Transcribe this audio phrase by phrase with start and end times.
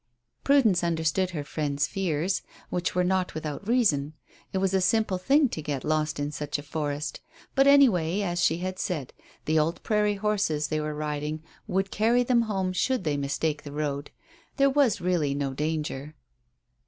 [0.43, 4.13] Prudence understood her friend's fears, which were not without reason.
[4.51, 7.21] It was a simple thing to get lost in such a forest.
[7.53, 9.13] But anyway, as she had said,
[9.45, 13.71] the old prairie horses they were riding would carry them home should they mistake the
[13.71, 14.09] road.
[14.57, 16.15] There was really no danger.